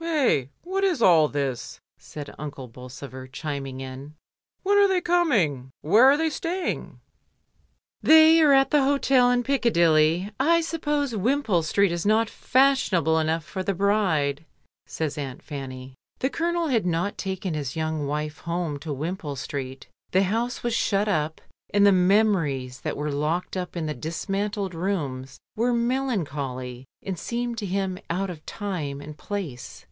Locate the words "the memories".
21.84-22.80